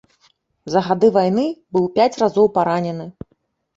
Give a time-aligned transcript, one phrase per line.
[0.75, 1.45] За гады вайны
[1.77, 3.05] быў пяць разоў паранены.